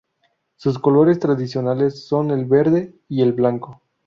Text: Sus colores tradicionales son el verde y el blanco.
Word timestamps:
Sus 0.55 0.79
colores 0.79 1.19
tradicionales 1.19 2.07
son 2.07 2.31
el 2.31 2.45
verde 2.45 2.95
y 3.07 3.21
el 3.21 3.33
blanco. 3.33 3.83